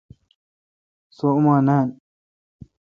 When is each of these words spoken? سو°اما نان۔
سو°اما 1.15 1.55
نان۔ 1.67 1.87